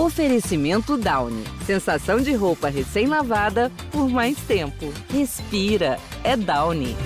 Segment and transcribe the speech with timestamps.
[0.00, 1.44] Oferecimento Downy.
[1.66, 4.90] Sensação de roupa recém-lavada por mais tempo.
[5.12, 5.98] Respira.
[6.24, 6.96] É Downy.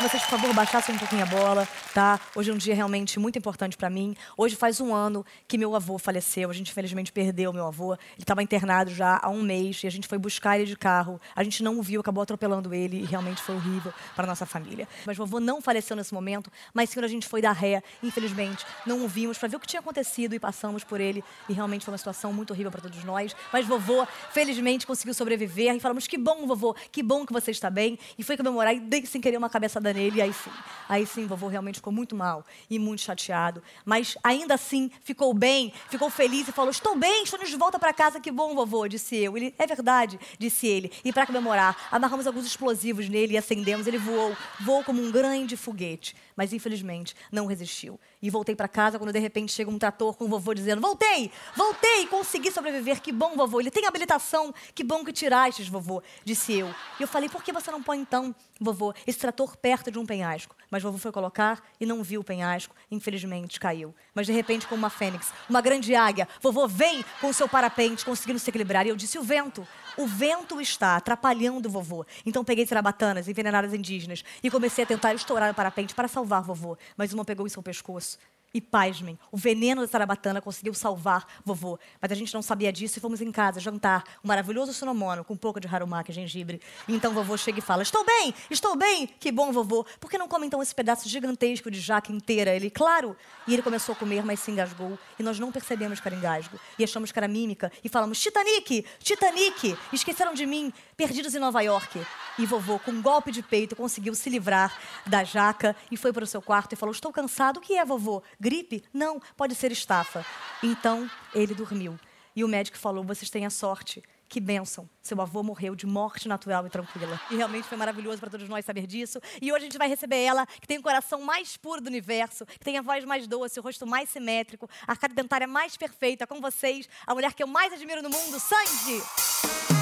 [0.00, 2.18] Que vocês, por favor, baixassem um pouquinho a bola, tá?
[2.34, 4.16] Hoje é um dia realmente muito importante pra mim.
[4.34, 6.48] Hoje faz um ano que meu avô faleceu.
[6.48, 7.92] A gente, infelizmente, perdeu meu avô.
[7.92, 11.20] Ele estava internado já há um mês e a gente foi buscar ele de carro.
[11.36, 14.88] A gente não o viu, acabou atropelando ele e realmente foi horrível para nossa família.
[15.04, 18.64] Mas vovô não faleceu nesse momento, mas sim a gente foi dar ré, infelizmente.
[18.86, 21.22] Não o vimos para ver o que tinha acontecido e passamos por ele.
[21.46, 23.36] E realmente foi uma situação muito horrível para todos nós.
[23.52, 25.74] Mas vovô, felizmente, conseguiu sobreviver.
[25.74, 27.98] E falamos, que bom, vovô, que bom que você está bem.
[28.16, 30.18] E foi comemorar e dei sem querer uma cabeçada nele.
[30.18, 30.50] E aí sim,
[30.88, 33.62] aí sim, vovô realmente ficou muito mal e muito chateado.
[33.84, 37.92] Mas ainda assim, ficou bem, ficou feliz e falou, estou bem, estou de volta para
[37.92, 39.36] casa, que bom, vovô, disse eu.
[39.36, 40.92] Ele, é verdade, disse ele.
[41.04, 43.86] E para comemorar, amarramos alguns explosivos nele e acendemos.
[43.86, 46.14] Ele voou, voou como um grande foguete.
[46.36, 47.98] Mas infelizmente, não resistiu.
[48.22, 51.30] E voltei para casa quando de repente chega um trator com o vovô dizendo: Voltei,
[51.56, 53.60] voltei, consegui sobreviver, que bom, vovô.
[53.60, 56.74] Ele tem habilitação, que bom que tirastes, vovô, disse eu.
[56.98, 60.04] E eu falei: Por que você não põe então, vovô, esse trator perto de um
[60.04, 60.56] penhasco?
[60.68, 63.94] Mas vovô foi colocar e não viu o penhasco, infelizmente caiu.
[64.12, 68.40] Mas de repente, como uma fênix, uma grande águia, vovô vem com seu parapente, conseguindo
[68.40, 68.84] se equilibrar.
[68.84, 69.64] E eu disse: O vento,
[69.96, 72.04] o vento está atrapalhando o vovô.
[72.26, 76.76] Então peguei sarabatanas envenenadas indígenas e comecei a tentar estourar o parapente para salvar vovô.
[76.96, 78.18] Mas uma pegou em seu pescoço.
[78.52, 81.78] E pasmem, o veneno da sarabatana conseguiu salvar vovô.
[82.02, 85.34] Mas a gente não sabia disso e fomos em casa jantar um maravilhoso sonomono com
[85.34, 86.60] um pouco de harumá, que é gengibre.
[86.88, 89.06] E então vovô chega e fala: Estou bem, estou bem.
[89.20, 89.86] Que bom, vovô.
[90.00, 92.52] Por que não come então esse pedaço gigantesco de jaca inteira?
[92.54, 93.16] Ele, claro.
[93.46, 94.98] E ele começou a comer, mas se engasgou.
[95.16, 96.58] E nós não percebemos que era engasgo.
[96.76, 97.70] E achamos que era mímica.
[97.84, 99.78] E falamos: Titanic, Titanic.
[99.92, 102.04] Esqueceram de mim, perdidos em Nova York.
[102.36, 106.24] E vovô, com um golpe de peito, conseguiu se livrar da jaca e foi para
[106.24, 107.58] o seu quarto e falou: Estou cansado.
[107.58, 108.22] O que é, vovô?
[108.40, 108.82] Gripe?
[108.92, 110.24] Não, pode ser estafa.
[110.62, 111.98] Então ele dormiu.
[112.34, 114.02] E o médico falou: Vocês têm a sorte.
[114.30, 114.88] Que bênção.
[115.02, 117.20] Seu avô morreu de morte natural e tranquila.
[117.32, 119.20] E realmente foi maravilhoso para todos nós saber disso.
[119.42, 122.46] E hoje a gente vai receber ela, que tem o coração mais puro do universo,
[122.46, 126.28] que tem a voz mais doce, o rosto mais simétrico, a arcada dentária mais perfeita.
[126.28, 129.79] Com vocês, a mulher que eu mais admiro no mundo, Sandy.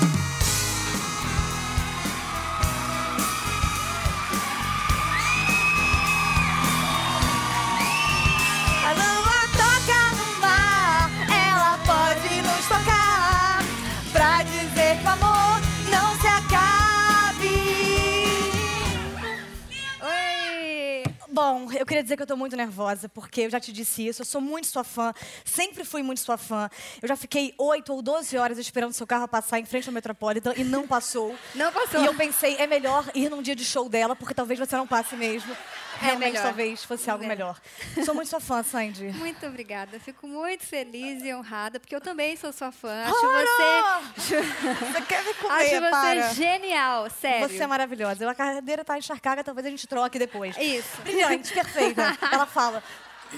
[21.40, 24.22] Bom, eu queria dizer que eu tô muito nervosa, porque eu já te disse isso,
[24.22, 26.68] eu sou muito sua fã, sempre fui muito sua fã.
[27.00, 30.52] Eu já fiquei 8 ou 12 horas esperando seu carro passar em frente ao Metropolitan
[30.56, 31.32] e não passou.
[31.54, 32.02] Não passou.
[32.02, 34.84] E eu pensei, é melhor ir num dia de show dela, porque talvez você não
[34.84, 35.56] passe mesmo.
[36.00, 36.42] Realmente, melhor.
[36.44, 37.28] talvez fosse algo É.
[37.28, 37.60] melhor.
[38.04, 39.06] Sou muito sua fã, Sandy.
[39.18, 39.98] Muito obrigada.
[40.00, 43.04] Fico muito feliz e honrada, porque eu também sou sua fã.
[43.04, 44.00] Acho Para!
[44.16, 44.38] você.
[44.92, 46.34] Você quer me comer, Acho você para.
[46.34, 47.48] genial, sério.
[47.48, 48.30] Você é maravilhosa.
[48.30, 50.56] A cadeira tá encharcada, talvez a gente troque depois.
[50.56, 51.00] Isso.
[51.02, 52.16] Brilhante, perfeita.
[52.32, 52.82] Ela fala.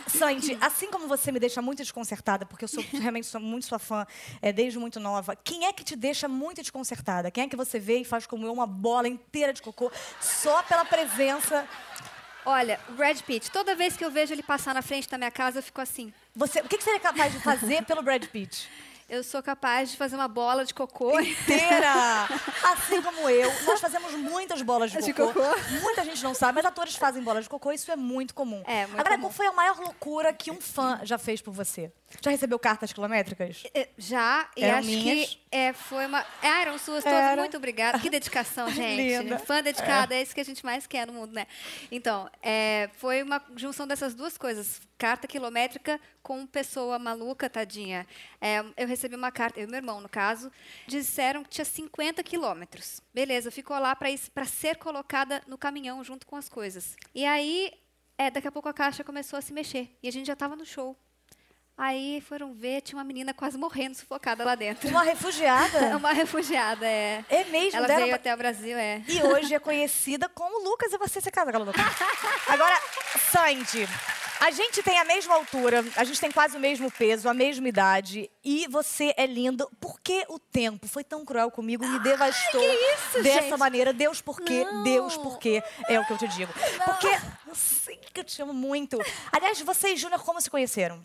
[0.06, 3.80] Sandy, assim como você me deixa muito desconcertada, porque eu sou realmente sou muito sua
[3.80, 4.06] fã
[4.40, 7.28] é, desde muito nova, quem é que te deixa muito desconcertada?
[7.28, 9.90] Quem é que você vê e faz como eu uma bola inteira de cocô
[10.20, 11.66] só pela presença?
[12.44, 15.30] Olha, o Brad Pitt, toda vez que eu vejo ele passar na frente da minha
[15.30, 16.12] casa, eu fico assim.
[16.34, 18.68] Você, o que, que você é capaz de fazer pelo Brad Pitt?
[19.08, 21.18] Eu sou capaz de fazer uma bola de cocô.
[21.18, 22.28] Inteira!
[22.62, 25.32] Assim como eu, nós fazemos muitas bolas de De cocô.
[25.32, 25.58] cocô.
[25.82, 28.62] Muita gente não sabe, mas atores fazem bolas de cocô, isso é muito comum.
[28.64, 29.22] É, muito Agora, comum.
[29.22, 31.92] qual foi a maior loucura que um fã já fez por você?
[32.20, 33.62] Já recebeu cartas quilométricas?
[33.72, 35.28] É, Já, e Eram acho minhas?
[35.28, 36.26] que é, foi uma.
[36.42, 37.18] Ah, eram suas todas.
[37.18, 37.40] Era.
[37.40, 37.98] Muito obrigada.
[37.98, 39.22] Que dedicação, gente.
[39.22, 39.38] Linda.
[39.38, 40.22] Fã dedicada, é.
[40.22, 41.46] isso que a gente mais quer no mundo, né?
[41.90, 44.80] Então, é, foi uma junção dessas duas coisas.
[44.98, 48.06] Carta quilométrica com pessoa maluca, tadinha.
[48.40, 50.50] É, eu recebi uma carta, eu e meu irmão, no caso,
[50.86, 53.00] disseram que tinha 50 quilômetros.
[53.14, 56.96] Beleza, ficou lá para ser colocada no caminhão junto com as coisas.
[57.14, 57.72] E aí,
[58.18, 59.96] é, daqui a pouco a caixa começou a se mexer.
[60.02, 60.96] E a gente já estava no show.
[61.82, 64.86] Aí foram ver, tinha uma menina quase morrendo, sufocada lá dentro.
[64.90, 65.78] Uma refugiada?
[65.96, 67.24] Uma refugiada, é.
[67.30, 67.78] É mesmo?
[67.78, 69.02] Ela veio pra- até o Brasil, é.
[69.08, 71.72] E hoje é conhecida como Lucas e você se casa, Galo
[72.48, 72.78] Agora,
[73.32, 73.88] Sandy,
[74.40, 77.66] a gente tem a mesma altura, a gente tem quase o mesmo peso, a mesma
[77.66, 79.66] idade, e você é lindo.
[79.80, 83.56] Por que o tempo foi tão cruel comigo e me devastou que isso, dessa gente?
[83.56, 83.94] maneira?
[83.94, 84.64] Deus, por quê?
[84.64, 84.82] Não.
[84.82, 85.62] Deus, por quê?
[85.88, 86.52] É o que eu te digo.
[86.84, 87.08] Porque
[87.46, 88.98] eu sei que eu te amo muito.
[89.32, 91.02] Aliás, você e Júnior, como se conheceram?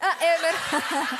[0.00, 1.18] Ah, eu, meu...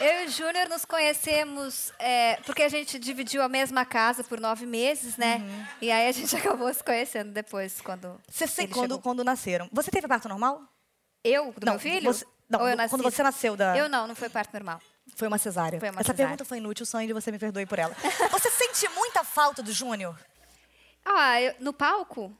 [0.00, 4.40] Eu e o Júnior nos conhecemos é, porque a gente dividiu a mesma casa por
[4.40, 5.36] nove meses, né?
[5.36, 5.66] Uhum.
[5.82, 8.98] E aí a gente acabou se conhecendo depois, quando Você, se- ele quando, chegou.
[9.00, 9.68] quando nasceram.
[9.72, 10.62] Você teve parto normal?
[11.22, 12.12] Eu, do Não, meu filho?
[12.12, 12.90] você- não, Ou eu nasci?
[12.90, 14.80] quando você nasceu da- Eu não, não foi parto normal.
[15.16, 15.78] Foi uma cesárea.
[15.78, 16.16] Foi uma Essa cesárea.
[16.26, 17.94] pergunta foi inútil, Sandy, você me perdoe por ela.
[18.32, 20.18] Você sente muita falta do Júnior?
[21.04, 22.36] Ah, eu- no palco,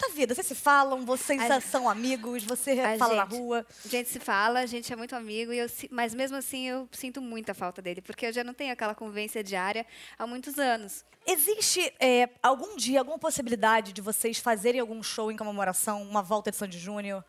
[0.00, 3.66] Da vida, vocês se falam, vocês A gente- são amigos, você fala na gente- rua.
[3.84, 6.88] A gente se fala, a gente é muito amigo, e eu, mas mesmo assim eu
[6.92, 9.84] sinto muita falta dele, porque eu já não tenho aquela convivência diária
[10.18, 11.04] há muitos anos.
[11.26, 16.50] Existe é, algum dia, alguma possibilidade de vocês fazerem algum show em comemoração, uma volta
[16.50, 17.22] de Sandy Júnior?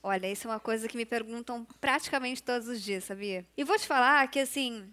[0.00, 3.44] Olha, isso é uma coisa que me perguntam praticamente todos os dias, sabia?
[3.56, 4.88] E vou te falar que, assim,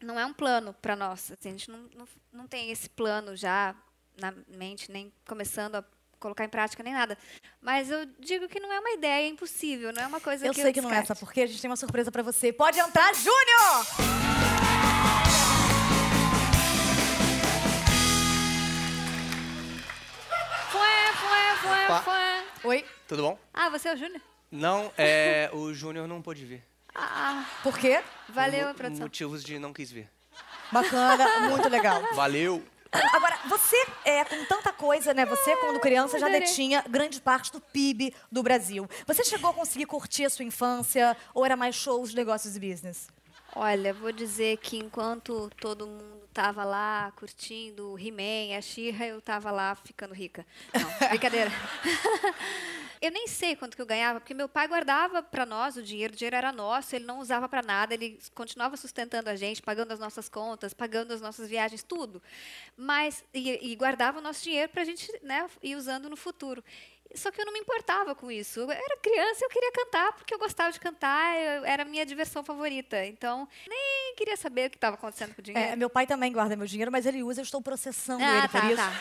[0.00, 1.32] não é um plano para nós.
[1.32, 3.74] assim, a gente não, não, não tem esse plano já
[4.16, 5.84] na mente, nem começando a
[6.26, 7.16] colocar em prática, nem nada.
[7.62, 10.60] Mas eu digo que não é uma ideia impossível, não é uma coisa Eu que
[10.60, 11.08] sei que não é, descarte.
[11.08, 11.42] sabe por quê?
[11.42, 12.52] A gente tem uma surpresa pra você.
[12.52, 14.86] Pode entrar, Júnior!
[20.70, 22.44] Fué, fué, fué.
[22.64, 23.38] Oi, Tudo bom?
[23.54, 24.20] Ah, você é o Júnior?
[24.50, 26.62] Não, é, o Júnior não pôde vir.
[26.94, 28.00] Ah, por quê?
[28.28, 29.04] valeu, Mo- produção.
[29.04, 30.08] Motivos de não quis vir.
[30.72, 32.02] Bacana, muito legal.
[32.14, 32.62] Valeu.
[32.92, 35.24] Agora, você, é, com tanta coisa, né?
[35.26, 38.88] Você, quando criança, já detinha grande parte do PIB do Brasil.
[39.06, 43.08] Você chegou a conseguir curtir a sua infância ou era mais shows, negócios e business?
[43.54, 49.20] Olha, vou dizer que enquanto todo mundo tava lá curtindo o He-Man, a She-Ra, eu
[49.22, 50.44] tava lá ficando rica.
[50.74, 51.50] Não, brincadeira.
[53.00, 56.14] Eu nem sei quanto que eu ganhava, porque meu pai guardava para nós o dinheiro,
[56.14, 59.92] o dinheiro era nosso, ele não usava para nada, ele continuava sustentando a gente, pagando
[59.92, 62.22] as nossas contas, pagando as nossas viagens, tudo.
[62.76, 66.62] Mas e, e guardava o nosso dinheiro para a gente, né, ir usando no futuro.
[67.16, 68.60] Só que eu não me importava com isso.
[68.60, 72.04] Eu era criança, eu queria cantar porque eu gostava de cantar, eu- era a minha
[72.06, 73.04] diversão favorita.
[73.06, 75.72] Então, nem queria saber o que estava acontecendo com o dinheiro.
[75.72, 78.48] É, meu pai também guarda meu dinheiro, mas ele usa, eu estou processando Ah, ele
[78.48, 78.76] por tá, isso.
[78.76, 78.92] tá.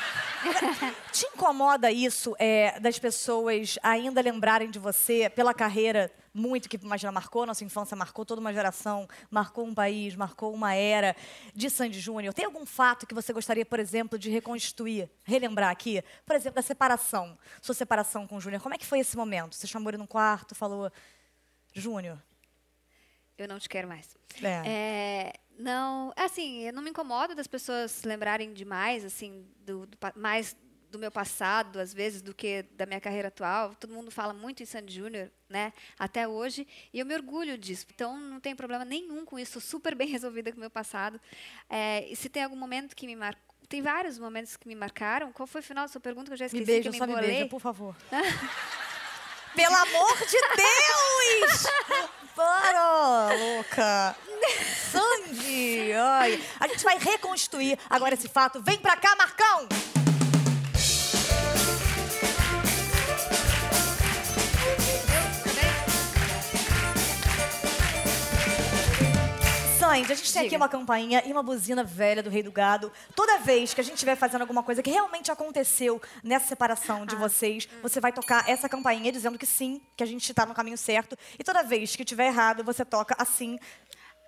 [1.11, 7.11] Te incomoda isso é, das pessoas ainda lembrarem de você pela carreira muito que, imagina,
[7.13, 11.15] marcou a nossa infância, marcou toda uma geração, marcou um país, marcou uma era
[11.53, 12.33] de Sandy Júnior?
[12.33, 16.03] Tem algum fato que você gostaria, por exemplo, de reconstruir, relembrar aqui?
[16.25, 18.61] Por exemplo, da separação, sua separação com o Júnior.
[18.61, 19.55] Como é que foi esse momento?
[19.55, 20.91] Você chamou ele num quarto, falou,
[21.73, 22.21] Júnior,
[23.37, 24.17] Eu não te quero mais.
[24.41, 24.61] É.
[24.65, 30.55] É, não, assim, eu não me incomodo das pessoas lembrarem demais, assim, do, do mais
[30.95, 33.75] do meu passado, às vezes, do que da minha carreira atual.
[33.75, 37.85] Todo mundo fala muito em Sandy Júnior, né, até hoje, e eu me orgulho disso.
[37.93, 41.19] Então, não tem problema nenhum com isso, sou super bem resolvida com o meu passado.
[41.69, 45.31] É, e se tem algum momento que me marcou, tem vários momentos que me marcaram.
[45.31, 46.61] Qual foi o final da sua pergunta que eu já esqueci?
[46.61, 47.31] me beija, que eu só me embolei?
[47.31, 47.95] beija, por favor.
[49.55, 51.63] Pelo amor de Deus!
[52.35, 54.15] Para, louca!
[54.91, 55.93] Sandy!
[55.93, 56.43] Ai.
[56.59, 58.61] A gente vai reconstruir agora esse fato.
[58.61, 59.94] Vem pra cá, Marcão!
[69.85, 72.91] Sandy, a gente tem aqui uma campainha e uma buzina velha do Rei do Gado.
[73.15, 77.15] Toda vez que a gente estiver fazendo alguma coisa que realmente aconteceu nessa separação de
[77.15, 80.77] vocês, você vai tocar essa campainha dizendo que sim, que a gente tá no caminho
[80.77, 81.17] certo.
[81.37, 83.59] E toda vez que tiver errado, você toca assim.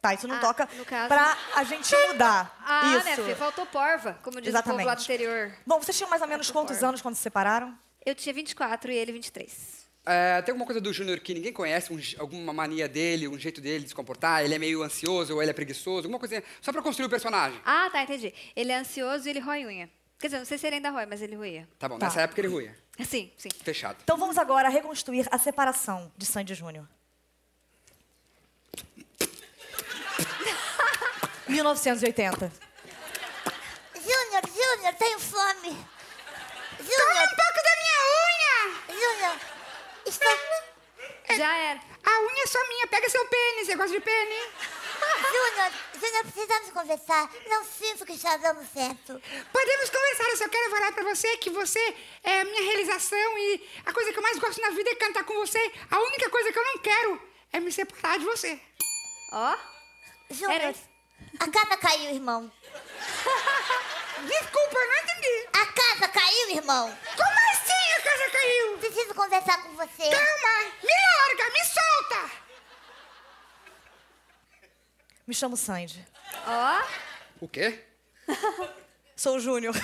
[0.01, 2.56] Tá, isso não Ah, toca caso- pra a gente mudar.
[2.63, 3.21] Ah, isso.
[3.24, 3.36] né?
[3.36, 5.53] Faltou porva, como diz o povo lá do interior.
[5.65, 7.74] Bom, vocês tinham mais ou menos quantos anos quando se separaram?
[8.05, 9.76] Eu tinha 24 e ele 23.
[10.09, 13.59] É, tem alguma coisa do Júnior que ninguém conhece, um alguma mania dele, um jeito
[13.59, 14.43] dele de se comportar?
[14.45, 16.07] Ele é meio ansioso ou ele é preguiçoso?
[16.07, 17.59] Alguma coisa só pra construir o personagem.
[17.65, 18.33] Ah, tá, entendi.
[18.55, 19.89] Ele é ansioso e ele rói unha.
[20.19, 21.67] Quer dizer, não sei se ele ainda rói, mas ele roía.
[21.77, 22.05] Tá bom, Tá.
[22.07, 22.75] nessa época ele ruia.
[23.05, 23.49] Sim, sim.
[23.63, 23.97] Fechado.
[24.03, 26.87] Então vamos agora reconstruir a separação de Sandy Júnior.
[31.47, 32.51] 1980.
[33.95, 35.69] Júnior, Júnior, tenho fome.
[36.79, 37.23] Júnior.
[37.23, 38.55] um pouco da minha unha.
[38.99, 39.35] Júnior,
[40.05, 40.37] estou...
[41.37, 41.79] Já era.
[42.05, 43.25] A unha é só minha, pega seu
[43.77, 44.50] gosta de pênis?
[45.31, 47.29] Júnior, Júnior, precisamos conversar.
[47.48, 49.22] Não sinto que está dando certo.
[49.51, 53.69] Podemos conversar, eu só quero falar pra você que você é a minha realização e
[53.86, 55.72] a coisa que eu mais gosto na vida é cantar com você.
[55.91, 57.22] A única coisa que eu não quero
[57.53, 58.60] é me separar de você.
[59.31, 59.55] Ó.
[60.31, 60.75] Júnior,
[61.39, 62.51] a casa caiu, irmão.
[64.27, 65.48] Desculpa, eu não entendi.
[65.53, 66.98] A casa caiu, irmão.
[67.15, 68.77] Como assim a casa caiu?
[68.79, 70.10] Preciso conversar com você.
[70.10, 72.47] Calma, me larga, me solta.
[75.27, 76.03] Me chamo Sandy.
[76.46, 76.84] Ó.
[77.41, 77.84] O quê?
[79.15, 79.75] Sou o Júnior.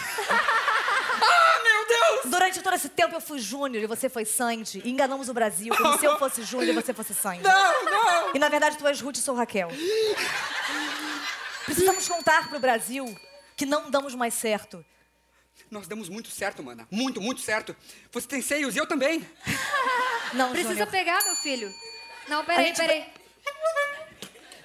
[1.25, 2.31] Ah, meu Deus!
[2.31, 4.81] Durante todo esse tempo eu fui Júnior e você foi Sandy.
[4.83, 7.43] E enganamos o Brasil como se eu fosse Júnior e você fosse Sandy.
[7.43, 8.35] Não, não!
[8.35, 9.69] E na verdade tu és Ruth e sou Raquel.
[11.65, 13.05] Precisamos contar pro Brasil
[13.55, 14.83] que não damos mais certo.
[15.71, 16.85] Nós damos muito certo, mana.
[16.91, 17.75] Muito, muito certo.
[18.11, 19.25] Você tem seios e eu também.
[20.33, 20.87] Não, Precisa Júnior.
[20.89, 21.71] pegar, meu filho.
[22.27, 23.05] Não, peraí, gente peraí.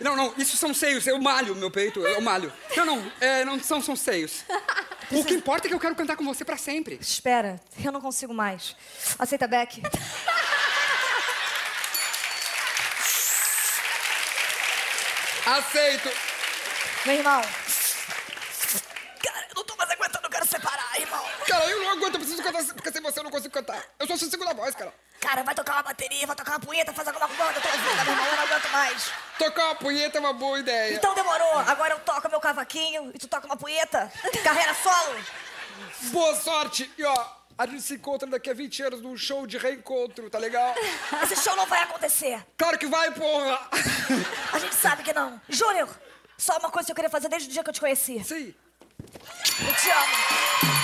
[0.00, 1.06] Não, não, isso são seios.
[1.06, 2.52] Eu malho meu peito, eu malho.
[2.76, 4.44] Não, não, é, não são, são seios.
[5.10, 6.98] O que importa é que eu quero cantar com você pra sempre.
[7.00, 8.76] Espera, eu não consigo mais.
[9.18, 9.80] Aceita Beck?
[15.46, 16.10] Aceito.
[17.06, 17.40] Meu irmão.
[22.08, 23.82] Cara, eu preciso cantar, porque sem você eu não consigo cantar.
[23.98, 24.92] Eu sou sua segunda voz, cara.
[25.20, 28.04] Cara, vai tocar uma bateria, vai tocar uma punheta, faz alguma coisa, eu tô ouvindo,
[28.04, 29.12] meu irmão, eu não aguento mais.
[29.38, 30.94] Tocar uma punheta é uma boa ideia.
[30.94, 34.10] Então demorou, agora eu toco meu cavaquinho e tu toca uma punheta.
[34.42, 35.20] Carreira solo.
[36.12, 36.90] Boa sorte.
[36.96, 37.26] E ó,
[37.58, 40.74] a gente se encontra daqui a 20 anos num show de reencontro, tá legal?
[41.22, 42.42] Esse show não vai acontecer.
[42.56, 43.60] Claro que vai, porra.
[44.52, 45.40] A gente sabe que não.
[45.48, 45.88] Júnior,
[46.38, 48.24] só uma coisa que eu queria fazer desde o dia que eu te conheci.
[48.24, 48.54] Sim.
[49.60, 50.77] Eu te amo.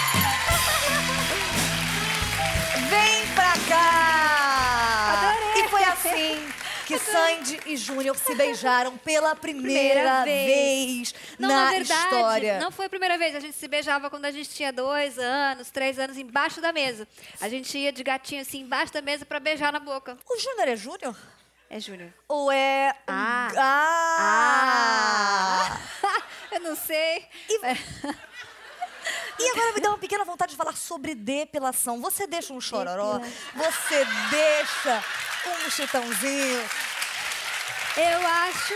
[6.99, 10.47] Que Sandy e Júnior se beijaram pela primeira, Primeira vez,
[11.13, 11.15] vez.
[11.39, 12.59] Não, na, na verdade, história.
[12.59, 13.35] não foi a primeira vez.
[13.35, 17.07] A gente se beijava quando a gente tinha dois anos, três anos, embaixo da mesa.
[17.41, 20.17] A gente ia de gatinho assim, embaixo da mesa pra beijar na boca.
[20.29, 21.17] O Júnior é Júnior?
[21.71, 22.13] É Júnior.
[22.29, 22.95] Ou é...
[23.09, 23.51] um- Ah.
[24.17, 25.81] Ah!
[26.53, 27.27] Eu não sei.
[27.49, 27.75] E- É.
[29.39, 32.01] E agora me dá uma pequena vontade de falar sobre depilação.
[32.01, 33.21] Você deixa um chororó?
[33.55, 35.05] Você deixa
[35.67, 36.65] um chitãozinho?
[37.97, 38.75] Eu acho.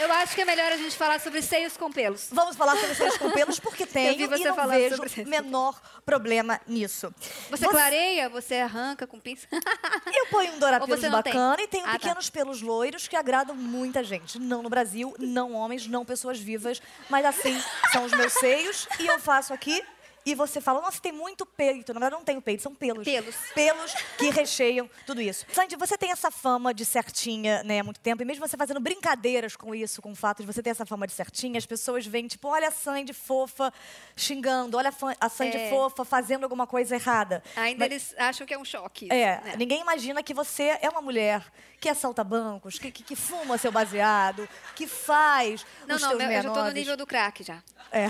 [0.00, 2.28] Eu acho que é melhor a gente falar sobre seios com pelos.
[2.32, 7.12] Vamos falar sobre seios com pelos, porque você e não vejo com menor problema nisso.
[7.50, 9.46] Você, clareia, você arranca com pinça.
[10.12, 11.32] Eu ponho um dourapelos Ou você não tem?
[11.32, 11.98] bacana e tenho Ah, tá.
[11.98, 14.38] pequenos pelos loiros que agradam muita gente.
[14.38, 17.60] Não no Brasil, não homens, não pessoas vivas, mas assim
[17.92, 19.82] são os meus seios e eu faço aqui.
[20.26, 21.94] E você fala, nossa, tem muito peito.
[21.94, 23.04] Na verdade, não tenho peito, são pelos.
[23.04, 23.34] Pelos.
[23.54, 25.46] Pelos que recheiam tudo isso.
[25.52, 28.22] Sandy, você tem essa fama de certinha, né, há muito tempo.
[28.22, 31.06] E mesmo você fazendo brincadeiras com isso, com o fato de você ter essa fama
[31.06, 33.72] de certinha, as pessoas veem, tipo, olha a Sandy fofa
[34.14, 35.70] xingando, olha a Sandy É.
[35.70, 37.42] fofa fazendo alguma coisa errada.
[37.56, 39.06] Ainda Mas- eles acham que é um choque.
[39.06, 39.54] isso, é, né?
[39.56, 41.42] ninguém imagina que você é uma mulher
[41.80, 44.46] que assalta bancos, que, que, que fuma seu baseado,
[44.76, 47.62] que faz Não, os não, teus meu- eu já tô no nível do crack já.
[47.90, 48.06] É.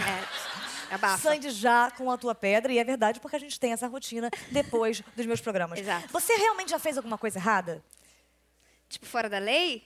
[0.91, 1.19] abafa.
[1.23, 4.31] Sandy já com a tua pedra, e é verdade porque a gente tem essa rotina
[4.51, 5.79] depois dos meus programas.
[5.79, 6.09] Exato.
[6.13, 7.83] Você realmente já fez alguma coisa errada?
[8.89, 9.85] Tipo, fora da lei?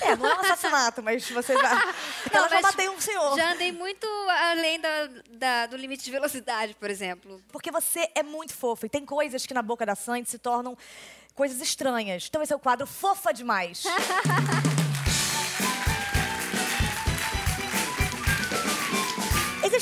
[0.00, 1.94] É, não é um assassinato, mas você já.
[2.22, 3.36] Porque ela já bateu um senhor.
[3.36, 4.06] Já andei muito
[4.50, 4.88] além da,
[5.32, 7.42] da- do limite de velocidade, por exemplo.
[7.52, 10.76] Porque você é muito fofa e tem coisas que na boca da Sandy se tornam
[11.34, 12.26] coisas estranhas.
[12.26, 13.84] Então esse é o quadro Fofa Demais.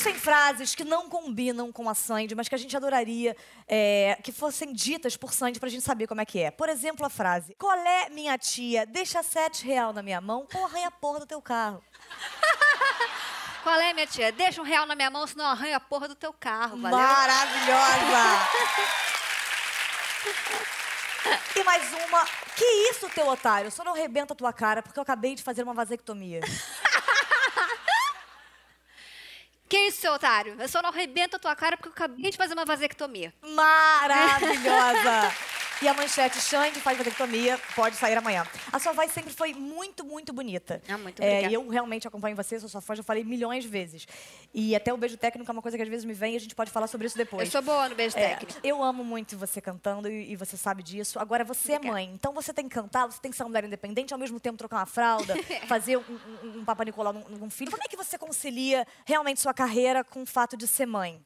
[0.01, 3.37] Existem frases que não combinam com a Sandy, mas que a gente adoraria
[3.69, 6.51] é, que fossem ditas por Sandy pra gente saber como é que é.
[6.51, 10.89] Por exemplo, a frase: Colé, minha tia, deixa sete real na minha mão ou arranha
[10.89, 11.85] a porra do teu carro.
[13.63, 14.33] Qual é, minha tia?
[14.33, 16.99] Deixa um real na minha mão, senão eu arranho a porra do teu carro, valeu?
[16.99, 18.49] Maravilhosa!
[21.55, 22.25] E mais uma.
[22.57, 23.71] Que isso, teu otário?
[23.71, 26.41] Só não rebenta a tua cara porque eu acabei de fazer uma vasectomia.
[29.71, 30.57] Que isso, seu otário?
[30.59, 33.33] Eu só não arrebento a tua cara porque eu acabei de fazer uma vasectomia.
[33.41, 35.33] Maravilhosa!
[35.83, 38.47] E a manchete Xande faz vasectomia, pode sair amanhã.
[38.71, 40.83] A sua voz sempre foi muito, muito bonita.
[40.87, 41.51] Ah, muito É, obrigada.
[41.51, 44.07] e eu realmente acompanho você, sou sua fã, já falei milhões de vezes.
[44.53, 46.41] E até o beijo técnico é uma coisa que às vezes me vem e a
[46.41, 47.49] gente pode falar sobre isso depois.
[47.49, 48.61] Eu sou boa no beijo É, técnico.
[48.63, 51.19] eu amo muito você cantando e, e você sabe disso.
[51.19, 53.65] Agora, você é mãe, então você tem que cantar, você tem que ser uma mulher
[53.65, 55.35] independente, ao mesmo tempo trocar uma fralda,
[55.67, 56.03] fazer um,
[56.45, 57.71] um, um Papa Nicolau num, num filho.
[57.71, 61.25] Como é que você concilia realmente sua carreira com o fato de ser mãe?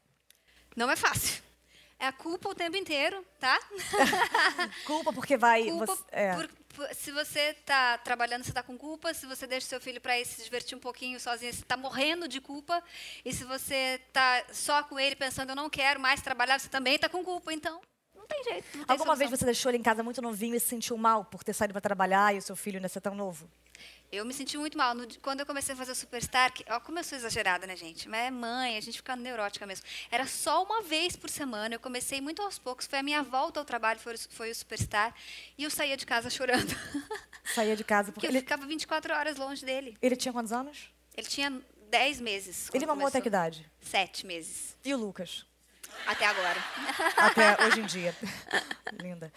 [0.77, 1.43] Não é fácil.
[2.05, 3.59] É a culpa o tempo inteiro, tá?
[4.85, 5.65] Culpa porque vai.
[5.65, 6.35] culpa você- é.
[6.35, 9.15] por- por- se você tá trabalhando, você tá com culpa.
[9.15, 12.29] Se você deixa seu filho para ir se divertir um pouquinho sozinho, você tá morrendo
[12.29, 12.83] de culpa.
[13.25, 16.99] E se você tá só com ele pensando, eu não quero mais trabalhar, você também
[16.99, 17.53] tá com culpa.
[17.53, 17.81] Então,
[18.15, 18.67] não tem jeito.
[18.77, 19.39] Não tem Alguma vez solução.
[19.39, 21.81] você deixou ele em casa muito novinho e se sentiu mal por ter saído para
[21.81, 23.49] trabalhar e o seu filho ainda ser tão novo?
[24.17, 24.95] Eu me senti muito mal.
[24.95, 27.77] No quando eu comecei a fazer o Superstar, que, ó, como eu sou exagerada, né,
[27.77, 28.09] gente?
[28.09, 29.85] Mas é mãe, a gente fica neurótica mesmo.
[30.11, 31.75] Era só uma vez por semana.
[31.75, 32.87] Eu comecei muito aos poucos.
[32.87, 35.15] Foi a minha volta ao trabalho, foi, o- foi o Superstar.
[35.59, 36.75] E eu saía de casa chorando.
[37.55, 39.97] Saía de casa Porque porque eu ele, ficava 24 horas longe dele.
[40.01, 40.89] ele tinha quantos anos?
[41.17, 42.69] Ele tinha 10 meses.
[42.73, 43.23] Ele mamou até começou.
[43.23, 43.71] que idade?
[43.81, 44.77] Sete meses.
[44.85, 45.47] E o Lucas?
[46.07, 46.57] Até agora.
[47.17, 48.15] Até hoje em dia.
[49.01, 49.33] Linda.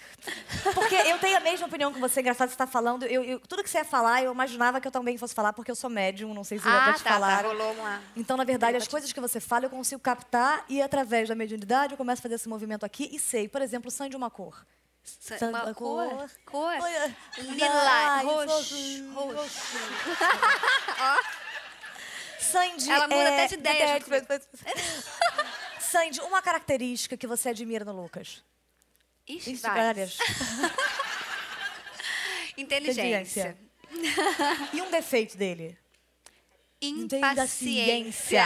[0.74, 3.06] Porque eu tenho a mesma opinião que você, engraçado, você tá falando.
[3.06, 5.72] Eu, eu- tudo que você ia falar, eu imaginava que eu também fosse falar, porque
[5.72, 7.50] eu sou médium, não sei se já Ah, te tá, tá, falaram.
[7.50, 11.30] rolou uma- Então, na verdade, as coisas que você fala, eu consigo captar e, através
[11.30, 14.18] da mediunidade, eu começo a fazer esse movimento aqui e sei, por exemplo, sangue de
[14.18, 14.66] uma cor.
[15.04, 16.30] Sa- Sangue de Uma cor.
[16.46, 16.74] Cor.
[16.74, 19.14] Ai, Roxo.
[19.14, 19.78] roxo.
[22.39, 23.44] Sandy Ela muda é...
[23.44, 24.00] até de ideia,
[25.79, 28.44] Sandy, uma característica que você admira no Lucas.
[29.27, 30.17] Ixi, Isso, várias.
[30.17, 30.72] várias.
[32.58, 33.58] Inteligência.
[34.74, 35.77] E um defeito dele?
[36.82, 38.44] Impaciência.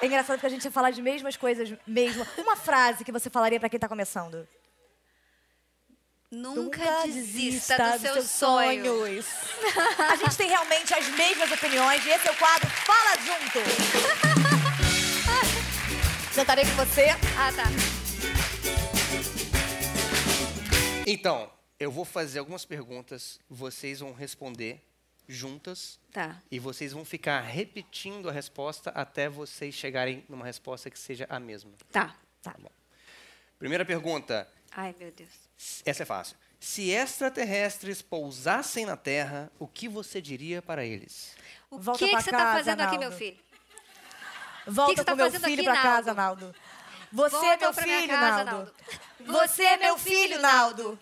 [0.00, 2.26] É engraçado que a gente ia falar de mesmas coisas mesmo.
[2.36, 4.46] Uma frase que você falaria pra quem tá começando.
[6.34, 9.24] Nunca, desista, dos seus sonhos.
[10.10, 13.60] A gente tem realmente as mesmas opiniões e esse é o quadro Fala Junto.
[16.34, 17.06] Jantarei com você.
[17.38, 17.64] Ah, tá.
[21.06, 21.48] Então,
[21.78, 24.82] eu vou fazer algumas perguntas, vocês vão responder
[25.28, 26.42] juntas Tá.
[26.50, 31.38] e vocês vão ficar repetindo a resposta até vocês chegarem numa resposta que seja a
[31.38, 31.70] mesma.
[31.92, 32.16] Tá.
[32.42, 32.70] Tá bom.
[33.58, 35.30] Primeira pergunta, Ai, meu Deus.
[35.84, 36.36] essa é fácil.
[36.58, 41.36] Se extraterrestres pousassem na Terra, o que você diria para eles?
[41.70, 43.00] O Volta que, que você casa, tá fazendo aqui, Naldo.
[43.00, 43.38] meu filho?
[44.66, 46.54] Volta que que com tá meu filho aqui, pra casa, Naldo?
[47.12, 48.72] Você é Volta meu pra minha filho, casa, Naldo.
[49.20, 49.32] Naldo.
[49.38, 50.98] Você é meu filho, Naldo.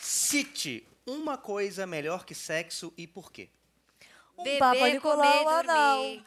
[0.00, 3.48] Cite uma coisa melhor que sexo e por quê?
[4.36, 5.96] Um Beber, Papa Nicolau comer, anal.
[5.98, 6.24] dormir.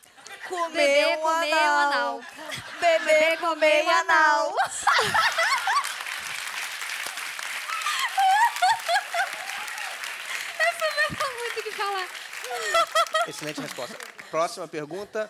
[0.48, 1.80] Comer Beber, comer, um anal.
[1.80, 2.22] anal.
[2.80, 4.56] Beber, comer e anal.
[11.38, 12.08] muito o que falar.
[13.28, 13.98] Excelente resposta.
[14.30, 15.30] Próxima pergunta.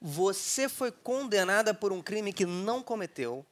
[0.00, 3.46] Você foi condenada por um crime que não cometeu.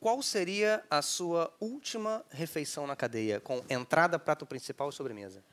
[0.00, 3.38] Qual seria a sua última refeição na cadeia?
[3.38, 5.44] Com entrada, prato principal e sobremesa.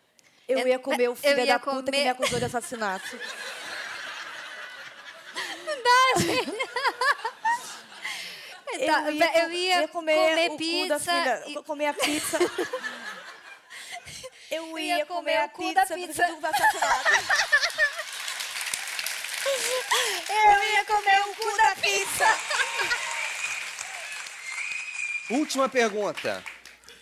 [0.47, 3.05] Eu ia comer o filho da puta que me acusou de assassinato.
[8.85, 10.87] Tá, eu, co- ia, comer, comer, o cu pizza.
[10.87, 12.37] da filha, e- comer a pizza.
[14.51, 16.27] Eu ia ia, comer comer a o cu da pizza, pizza.
[20.29, 22.25] Eu ia comer o cu da pizza.
[25.31, 26.43] Última pergunta.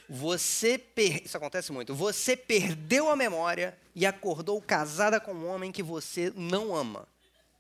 [0.09, 1.23] Você per...
[1.25, 1.93] Isso acontece muito.
[1.95, 7.07] Você perdeu a memória e acordou casada com um homem que você não ama.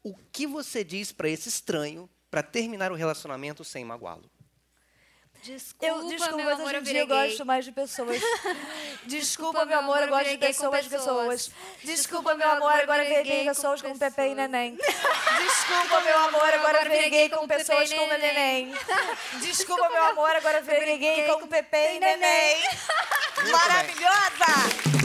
[0.07, 4.29] O que você diz para esse estranho para terminar o relacionamento sem magoá-lo?
[5.43, 8.21] Desculpa, Eu, desculpa, meu mas amor, hoje em eu virei eu gosto mais de pessoas.
[9.05, 11.47] Desculpa, meu amor, eu gosto de pessoas, pessoas.
[11.47, 11.51] pessoas.
[11.83, 14.35] Desculpa, meu amor, agora eu virei pessoas com Pepe e.
[14.35, 14.75] Neném.
[15.37, 18.73] Desculpa, meu amor, agora eu virei com pessoas com Neném.
[19.41, 22.19] Desculpa, meu amor, agora eu virei com Pepe e Neném.
[22.19, 23.51] bem.
[23.51, 24.96] Maravilhosa!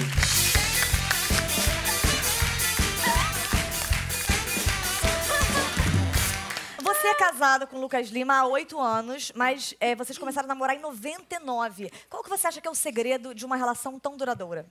[7.02, 10.48] Você é casado com o Lucas Lima há oito anos, mas é, vocês começaram a
[10.54, 11.90] namorar em 99.
[12.08, 14.64] Qual que você acha que é o segredo de uma relação tão duradoura?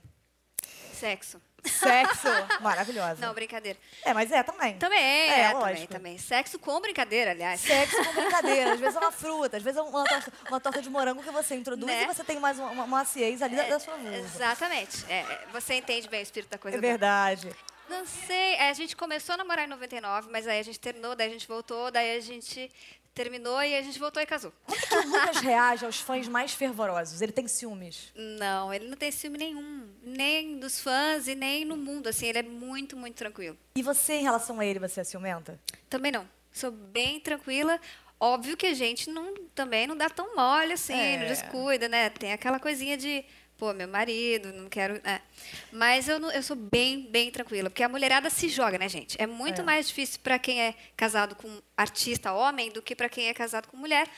[0.94, 1.42] Sexo.
[1.62, 2.28] Sexo.
[2.62, 3.20] Maravilhosa.
[3.20, 3.78] Não, brincadeira.
[4.02, 4.78] É, mas é também.
[4.78, 6.18] Também, É, é, também, também.
[6.18, 7.60] Sexo com brincadeira, aliás.
[7.60, 8.72] Sexo com brincadeira.
[8.72, 11.30] Às vezes é uma fruta, às vezes é uma torta, uma torta de morango que
[11.30, 12.04] você introduz Né?
[12.04, 14.16] e você tem mais uma, uma maciez ali da, da sua vulva.
[14.16, 15.04] Exatamente.
[15.06, 16.78] É, é, você entende bem o espírito da coisa.
[16.78, 17.54] É verdade.
[18.06, 21.28] Sei, é, a gente começou a namorar em 99, mas aí a gente terminou, daí
[21.28, 22.70] a gente voltou, daí a gente
[23.14, 24.52] terminou e a gente voltou e casou.
[24.64, 27.20] Como é que o Lucas reage aos fãs mais fervorosos?
[27.20, 28.10] Ele tem ciúmes?
[28.14, 32.38] Não, ele não tem ciúme nenhum, nem dos fãs e nem no mundo, assim, ele
[32.38, 33.56] é muito, muito tranquilo.
[33.74, 35.60] E você, em relação a ele, você é ciumenta?
[35.90, 37.78] Também não, sou bem tranquila.
[38.18, 41.18] Óbvio que a gente não, também não dá tão mole assim, É.
[41.18, 42.08] não descuida, né?
[42.08, 43.24] Tem aquela coisinha de,
[43.62, 45.00] pô, meu marido, não quero.
[45.04, 45.20] é.
[45.70, 49.16] Mas eu, não- eu sou bem, bem tranquila, porque a mulherada se joga, né, gente?
[49.22, 49.64] É muito É.
[49.64, 53.68] mais difícil para quem é casado com artista homem do que para quem é casado
[53.68, 54.08] com mulher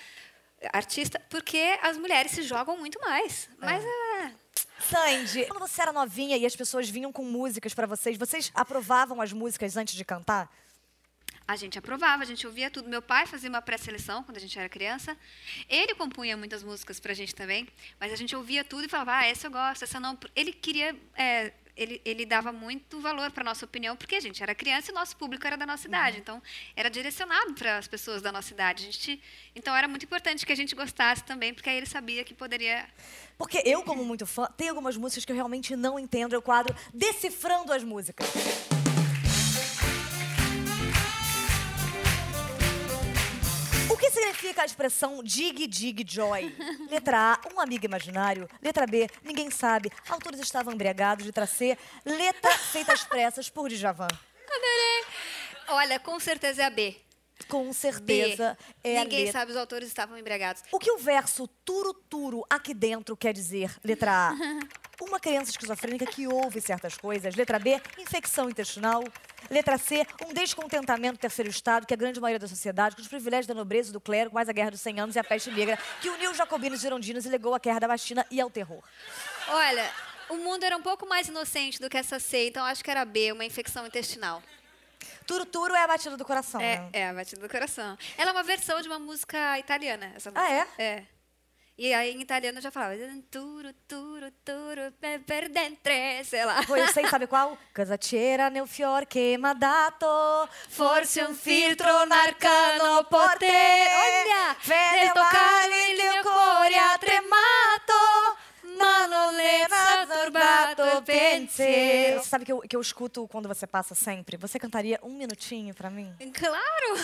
[0.72, 3.50] artista, porque as mulheres se jogam muito mais.
[3.59, 4.33] Mas é.
[4.80, 9.20] Sandy, quando você era novinha e as pessoas vinham com músicas pra vocês, vocês aprovavam
[9.20, 10.50] as músicas antes de cantar?
[11.46, 12.88] A gente aprovava, a gente ouvia tudo.
[12.88, 15.16] Meu pai fazia uma pré-seleção quando a gente era criança.
[15.68, 17.68] Ele compunha muitas músicas pra gente também,
[18.00, 20.18] mas a gente ouvia tudo e falava, ah, essa eu gosto, essa não.
[20.35, 20.96] Ele queria.
[21.14, 24.94] é, ele, ele dava muito valor para nossa opinião, porque a gente era criança e
[24.94, 26.18] nosso público era da nossa idade.
[26.18, 26.42] Então,
[26.76, 28.85] era direcionado para as pessoas da nossa idade.
[28.85, 29.20] A gente,
[29.54, 32.87] então, era muito importante que a gente gostasse também, porque aí ele sabia que poderia.
[33.37, 36.35] Porque eu, como muito fã, tem algumas músicas que eu realmente não entendo.
[36.35, 38.26] Eu quadro Decifrando as Músicas.
[44.55, 46.55] Significa a expressão dig dig joy?
[46.90, 48.49] Letra A, um amigo imaginário.
[48.62, 49.90] Letra B, ninguém sabe.
[50.09, 51.27] Autores estavam embriagados.
[51.27, 54.07] Letra C, letra feita às pressas por Djavan.
[54.07, 55.05] Adorei.
[55.69, 56.97] Olha, com certeza é a B.
[57.49, 57.73] Com B.
[57.75, 59.40] certeza é a Ninguém letra.
[59.40, 60.62] sabe, os autores estavam embriagados.
[60.71, 63.75] O que o verso turo turo aqui dentro quer dizer?
[63.83, 64.35] Letra A.
[65.03, 67.35] Uma criança esquizofrênica que ouve certas coisas.
[67.35, 69.03] Letra B, infecção intestinal.
[69.55, 73.07] Letra C, um descontentamento do terceiro estado, que a grande maioria da sociedade, com os
[73.07, 75.49] privilégios da nobreza e do clero, mais a guerra dos 100 anos e a peste
[75.53, 78.51] negra, que uniu os jacobinos e girondinos e legou à guerra da vacina e ao
[78.51, 78.83] terror.
[79.47, 79.88] Olha,
[80.29, 83.05] o mundo era um pouco mais inocente do que essa C, então acho que era
[83.05, 84.43] B, uma infecção intestinal.
[85.25, 86.88] Turo turo é a batida do coração, É, né?
[86.93, 87.97] é a batida do coração.
[88.19, 90.69] Ela é uma versão de uma música italiana, essa Ah, música.
[90.79, 90.83] é?
[90.83, 91.05] É.
[91.77, 92.95] E aí em italiano já falava
[93.31, 95.93] turo, turo, turo, pe- per dentro,
[96.25, 96.61] sei lá.
[96.69, 97.59] Eu sei, sabe qual?
[97.75, 103.05] Cosa c'era nel fior che m'ha dato Forse un filtro narcano
[103.39, 103.47] te.
[103.47, 104.57] Olha!
[104.69, 108.37] Nel toccare il mio cuore ha tremato
[108.79, 113.67] Ma non le ha turbato pensiero Você sabe que eu, que eu escuto quando você
[113.67, 114.37] passa sempre?
[114.37, 116.15] Você cantaria um minutinho pra mim?
[116.33, 116.95] Claro!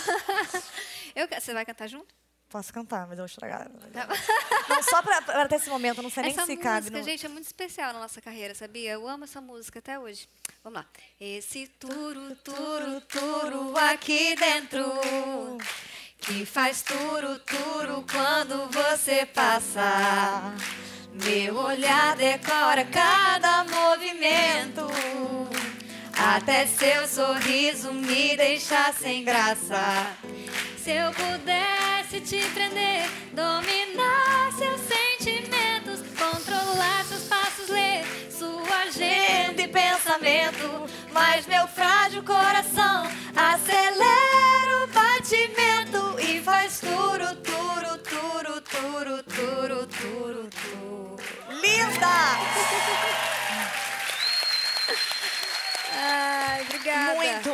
[1.15, 2.15] Eu, você vai cantar junto?
[2.51, 3.69] Posso cantar, mas eu vou estragar.
[3.93, 4.09] Tá.
[4.69, 6.91] Não, só pra, pra ter esse momento, eu não sei nem Essa se música, cabe.
[6.91, 8.91] no- gente, é muito especial na nossa carreira, sabia?
[8.93, 10.29] Eu amo essa música até hoje.
[10.65, 10.87] Vamos lá.
[11.21, 14.85] Esse turo, turo, turo aqui dentro
[16.19, 20.53] que faz turo, turo quando você passa.
[21.25, 24.87] Meu olhar decora cada movimento.
[26.23, 30.15] Até seu sorriso me deixa sem graça.
[30.77, 39.69] Se eu pudesse te prender, dominar seus sentimentos, controlar seus passos, ler sua agenda e
[39.69, 40.87] pensamento.
[41.11, 44.40] Mas meu frágil coração acelera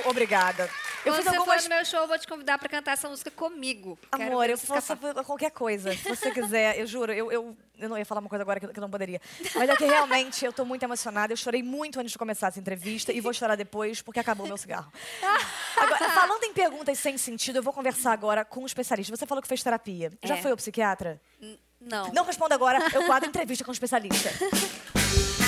[0.09, 0.69] obrigada.
[1.05, 3.09] Eu Quando você algumas for no meu show, eu vou te convidar pra cantar essa
[3.09, 3.97] música comigo.
[4.11, 5.23] Amor, eu escapar.
[5.25, 5.95] qualquer coisa.
[5.97, 8.67] Se você quiser, eu juro, eu, eu, eu não ia falar uma coisa agora que,
[8.67, 9.21] que eu não poderia.
[9.55, 11.33] Mas é que realmente eu tô muito emocionada.
[11.33, 14.57] Eu chorei muito antes de começar essa entrevista e vou chorar depois porque acabou meu
[14.57, 14.93] cigarro.
[15.77, 19.15] Agora, falando em perguntas sem sentido, eu vou conversar agora com um especialista.
[19.17, 20.11] Você falou que fez terapia.
[20.25, 20.43] Já É.
[20.43, 21.21] foi ao psiquiatra?
[21.41, 22.13] N- Não.
[22.13, 24.31] Não responda agora, eu quadro entrevista com um especialista.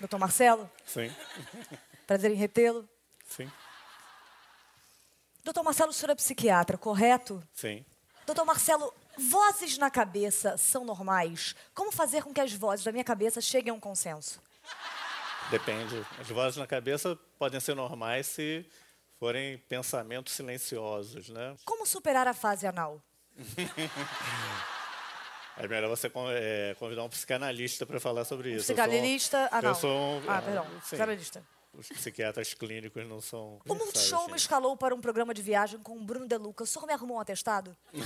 [0.00, 1.10] Doutor Marcelo, Sim,
[2.06, 2.88] prazer em retê-lo.
[3.28, 3.50] sim,
[5.42, 7.42] Doutor Marcelo, o senhor é psiquiatra, correto?
[7.54, 7.84] sim.
[8.26, 11.54] Doutor Marcelo, vozes na cabeça são normais?
[11.72, 14.42] Como fazer com que as vozes da minha cabeça cheguem a um consenso?
[15.48, 16.04] Depende.
[16.20, 18.66] As vozes na cabeça podem ser normais se
[19.20, 21.56] forem pensamentos silenciosos, né?
[21.64, 23.00] Como superar a fase anal?
[25.58, 28.70] É melhor você é, convidar um psicanalista para falar sobre isso.
[28.72, 29.72] Um- Psicanalista anal.
[29.72, 29.90] Eu sou
[30.20, 30.64] um, Ah, é, perdão.
[30.66, 30.78] sim.
[30.80, 31.42] Psicanalista.
[31.72, 33.60] Os psiquiatras clínicos não são.
[33.68, 36.64] O Multishow me escalou para um programa de viagem com o Bruno De Luca.
[36.64, 37.76] O senhor me arrumou um atestado?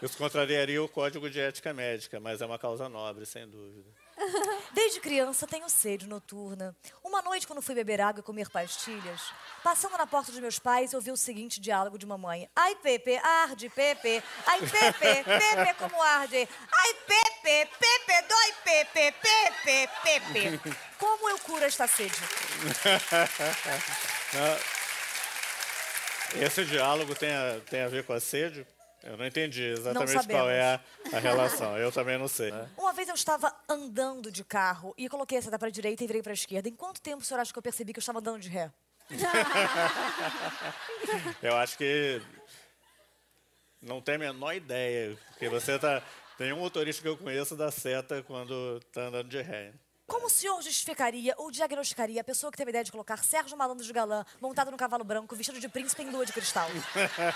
[0.00, 3.90] Isso contrariaria o código de ética médica, mas é uma causa nobre, sem dúvida.
[4.72, 6.74] Desde criança tenho sede noturna.
[7.02, 9.20] Uma noite, quando fui beber água e comer pastilhas,
[9.62, 12.48] passando na porta dos meus pais, ouvi o seguinte diálogo de mamãe.
[12.54, 14.22] Ai, Pepe, arde, Pepe.
[14.46, 16.48] Ai, Pepe, Pepe, como arde.
[16.72, 20.60] Ai, Pepe, Pepe, dói, Pepe, Pepe, Pepe.
[20.98, 22.14] Como eu curo esta sede?
[26.40, 28.66] Esse diálogo tem a, tem a ver com a sede?
[29.04, 30.80] Eu não entendi exatamente Não qual é a,
[31.12, 31.76] a relação.
[31.76, 32.50] Eu também não sei.
[32.76, 36.06] Uma vez eu estava andando de carro e coloquei a seta para a direita e
[36.06, 36.70] virei para a esquerda.
[36.70, 38.72] Em quanto tempo o senhor acha que eu percebi que eu estava andando de ré?
[41.42, 42.22] Eu acho que
[43.82, 46.02] não tem a menor ideia, porque você tá
[46.38, 49.72] tem um motorista que eu conheço da seta quando tá andando de ré.
[50.06, 53.56] Como o senhor justificaria ou diagnosticaria a pessoa que teve a ideia de colocar Sérgio
[53.56, 56.68] Malandro de galã montado no cavalo branco, vestido de príncipe em lua de cristal?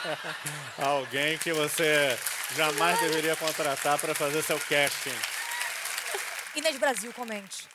[0.77, 2.19] Alguém que você
[2.55, 5.15] jamais deveria contratar para fazer seu casting.
[6.55, 7.67] Inês Brasil, comente.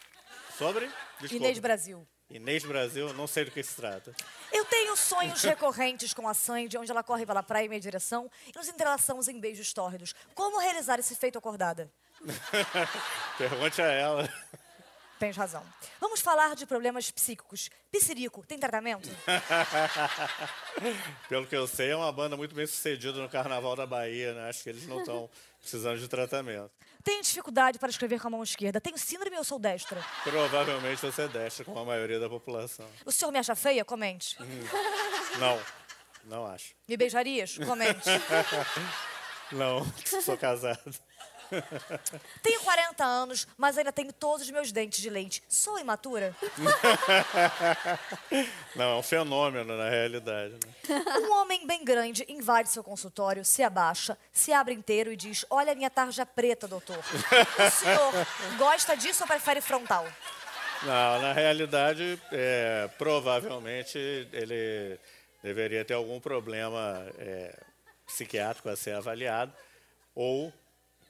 [0.57, 0.85] Sobre?
[1.19, 1.35] Desculpa.
[1.35, 2.07] Inês Brasil.
[2.29, 4.15] Inês Brasil, não sei do que se trata.
[4.51, 8.29] Eu tenho sonhos recorrentes com a Sandy, onde ela corre pela praia em minha direção
[8.47, 10.13] e nos entrelaçamos em beijos tórridos.
[10.35, 11.91] Como realizar esse feito acordada?
[13.37, 14.29] Pergunte a ela.
[15.19, 15.63] Tens razão.
[15.99, 17.69] Vamos falar de problemas psíquicos.
[17.91, 19.09] Psirico, tem tratamento?
[21.29, 24.49] Pelo que eu sei, é uma banda muito bem sucedida no Carnaval da Bahia, né?
[24.49, 25.29] Acho que eles não estão
[25.61, 26.71] precisando de tratamento.
[27.03, 28.81] Tenho dificuldade para escrever com a mão esquerda.
[28.81, 30.03] Tenho síndrome ou sou destra?
[30.23, 32.87] Provavelmente você é destra, como a maioria da população.
[33.05, 33.85] O senhor me acha feia?
[33.85, 34.37] Comente.
[35.39, 35.59] Não,
[36.25, 36.73] não acho.
[36.87, 37.57] Me beijarias?
[37.57, 38.09] Comente.
[39.51, 39.85] Não,
[40.23, 40.79] sou casado.
[42.41, 45.43] Tenho 40 anos, mas ainda tenho todos os meus dentes de lente.
[45.47, 46.35] Sou imatura?
[48.75, 50.53] Não, é um fenômeno na realidade.
[50.53, 51.03] Né?
[51.21, 55.71] Um homem bem grande invade seu consultório, se abaixa, se abre inteiro e diz: Olha
[55.71, 56.97] a minha tarja preta, doutor.
[57.63, 58.13] O senhor
[58.57, 60.05] gosta disso ou prefere frontal?
[60.83, 63.97] Não, na realidade, é, provavelmente
[64.31, 64.99] ele
[65.41, 67.57] deveria ter algum problema é,
[68.05, 69.53] psiquiátrico a ser avaliado
[70.15, 70.53] ou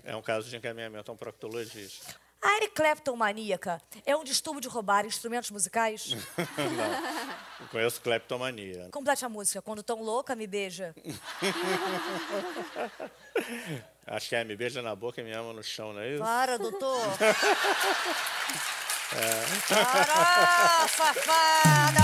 [0.03, 2.15] é um caso de encaminhamento a um proctologista.
[2.41, 6.09] A Eric Clapton maníaca é um distúrbio de roubar instrumentos musicais?
[6.37, 6.93] Não,
[7.61, 8.89] eu conheço cleptomania.
[8.91, 9.61] Complete a música.
[9.61, 10.93] Quando tão louca, me beija.
[14.05, 16.21] Acho que é me beija na boca e me ama no chão, não é isso?
[16.21, 16.99] Para, doutor.
[19.69, 22.03] Para, safada!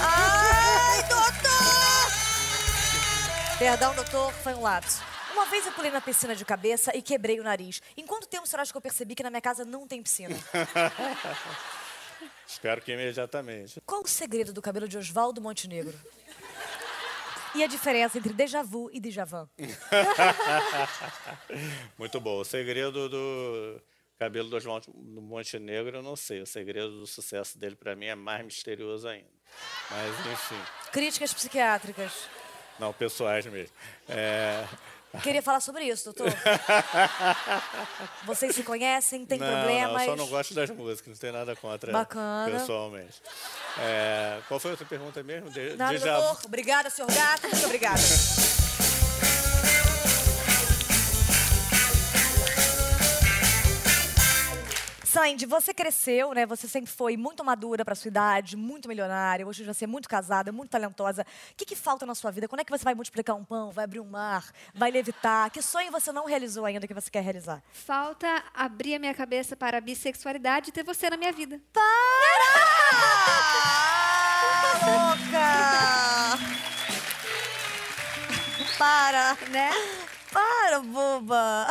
[0.00, 2.12] Ai, doutor!
[3.58, 5.11] Perdão, doutor, foi um lapso.
[5.32, 7.80] Uma vez eu pulei na piscina de cabeça e quebrei o nariz.
[7.96, 10.36] Em quanto tempo será que eu percebi que na minha casa não tem piscina?
[12.46, 13.80] Espero que imediatamente.
[13.86, 15.98] Qual o segredo do cabelo de Oswaldo Montenegro?
[17.54, 19.48] E a diferença entre déjà vu e déjà vu?
[21.98, 22.40] Muito bom.
[22.40, 23.80] O segredo do
[24.18, 26.42] cabelo do Oswaldo Montenegro eu não sei.
[26.42, 29.30] O segredo do sucesso dele para mim é mais misterioso ainda.
[29.90, 30.60] Mas enfim.
[30.92, 32.28] Críticas psiquiátricas.
[32.78, 33.74] Não, pessoais mesmo.
[34.08, 34.66] É...
[35.20, 36.32] Queria falar sobre isso, doutor.
[38.24, 39.92] Vocês se conhecem, tem não, problemas?
[39.92, 42.50] Não, eu só não gosto das músicas, não tem nada contra Bacana.
[42.58, 43.20] pessoalmente.
[43.78, 45.50] É, qual foi a outra pergunta mesmo?
[45.50, 46.46] De, Nada, doutor.
[46.46, 47.42] Obrigada, senhor gato.
[47.48, 48.00] Muito obrigada.
[55.22, 56.44] Sandy, você cresceu, né?
[56.46, 59.46] Você sempre foi muito madura para sua idade, muito milionária.
[59.46, 61.22] Hoje você é muito casada, muito talentosa.
[61.22, 62.48] O que, que falta na sua vida?
[62.48, 65.48] Quando é que você vai multiplicar um pão, vai abrir um mar, vai levitar?
[65.52, 67.62] Que sonho você não realizou ainda que você quer realizar?
[67.72, 71.60] Falta abrir a minha cabeça para a bissexualidade e ter você na minha vida.
[71.72, 71.92] Para!
[74.84, 76.38] Louca!
[78.76, 79.38] Para!
[79.50, 79.70] Né?
[80.32, 81.68] Para, boba!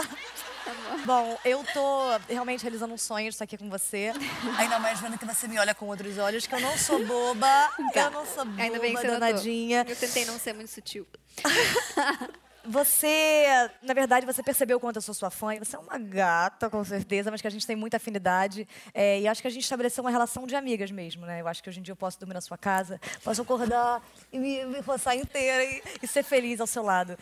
[1.05, 4.11] Bom, eu tô realmente realizando um sonho de estar aqui com você.
[4.57, 7.69] Ainda mais vendo que você me olha com outros olhos, que eu não sou boba.
[7.95, 8.63] Eu não sou boba, Tá.
[8.63, 9.19] Ainda bem que você notou.
[9.19, 9.85] danadinha.
[9.87, 11.07] Eu tentei não ser muito sutil.
[12.63, 13.43] Você,
[13.81, 15.57] na verdade, você percebeu o quanto eu sou sua fã.
[15.57, 18.67] Você é uma gata, com certeza, mas que a gente tem muita afinidade.
[18.93, 21.41] É, e acho que a gente estabeleceu uma relação de amigas mesmo, né?
[21.41, 23.99] Eu acho que hoje em dia eu posso dormir na sua casa, posso acordar
[24.31, 27.17] e me, me roçar inteira e, e ser feliz ao seu lado.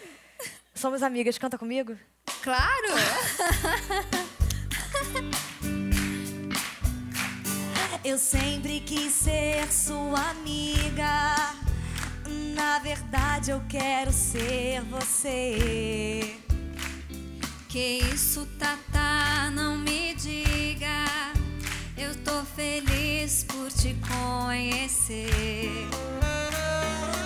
[0.75, 1.97] Somos amigas, canta comigo?
[2.41, 2.93] Claro!
[8.03, 11.53] Eu sempre quis ser sua amiga.
[12.55, 16.37] Na verdade, eu quero ser você.
[17.67, 21.05] Que isso, Tata, não me diga.
[21.97, 25.29] Eu tô feliz por te conhecer.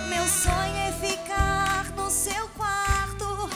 [0.08, 3.48] Meu sonho é ficar no seu quarto,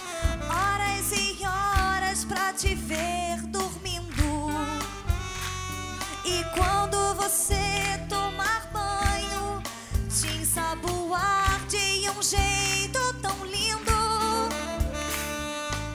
[7.28, 9.62] você tomar banho,
[10.08, 14.48] te ensaboar de um jeito tão lindo.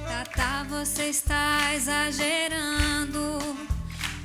[0.08, 3.40] Tata, você está exagerando.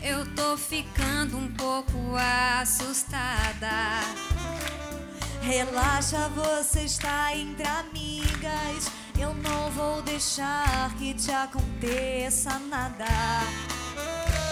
[0.03, 1.97] Eu tô ficando um pouco
[2.61, 4.03] assustada.
[5.40, 8.90] Relaxa, você está entre amigas.
[9.18, 13.07] Eu não vou deixar que te aconteça nada.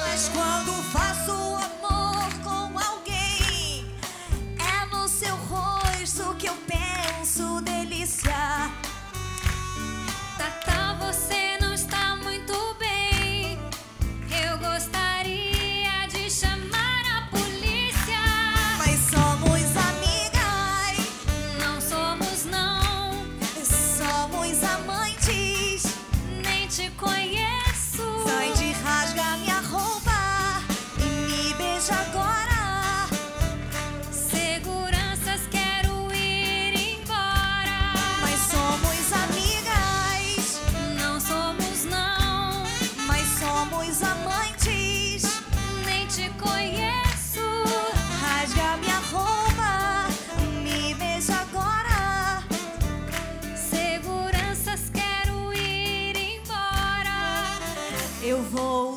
[0.01, 1.86] Mas quando faço amor
[6.17, 7.66] rosto que eu penso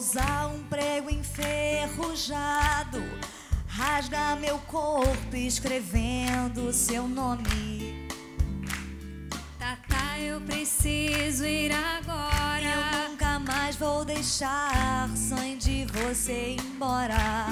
[0.10, 2.98] Passa um prego enferrujado,
[3.68, 8.10] rasga meu corpo escrevendo seu nome.
[9.60, 12.64] Tata, eu preciso ir agora.
[12.64, 17.46] Eu nunca mais vou deixar Sandy você ir embora.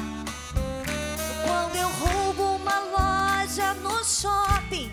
[1.45, 4.91] Quando eu roubo uma loja no shopping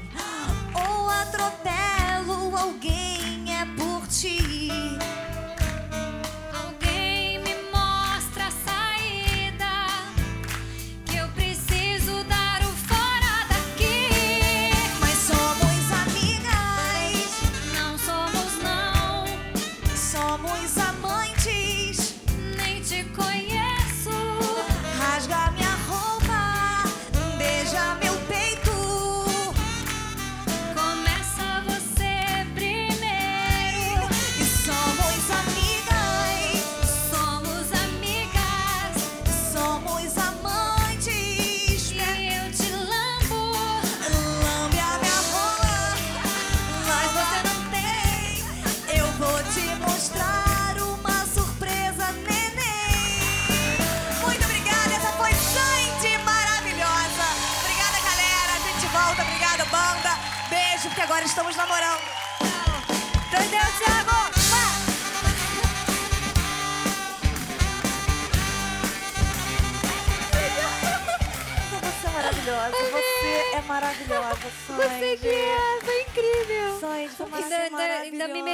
[0.75, 4.74] ou atropelo alguém é por ti.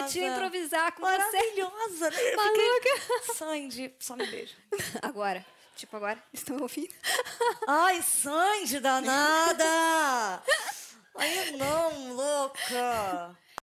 [0.00, 0.46] Ainda me meti a maravilhosa.
[0.46, 1.16] improvisar com você.
[1.18, 2.32] Maravilhosa, né?
[2.32, 3.00] Eu Maluca.
[3.00, 4.54] fiquei- Sandy, só me beija.
[5.02, 5.46] Agora.
[5.76, 6.22] Tipo, agora.
[6.30, 6.94] Estão ouvindo?
[7.66, 9.64] Ai, Sandy danada!
[11.16, 13.34] Ai, não, louca!